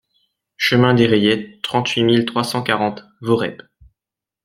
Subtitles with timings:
[0.57, 3.61] Chemin des Rayettes, trente-huit mille trois cent quarante Voreppe